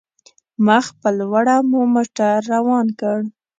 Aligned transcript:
مخ 0.65 0.85
په 1.01 1.09
لوړه 1.19 1.55
مو 1.69 1.81
موټر 1.95 2.37
روان 2.53 2.87
کړ. 2.99 3.19